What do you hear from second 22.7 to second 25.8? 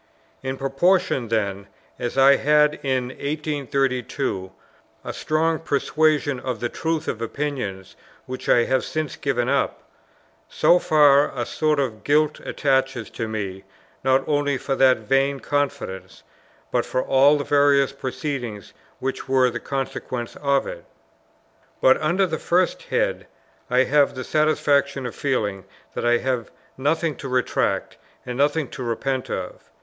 head I have the satisfaction of feeling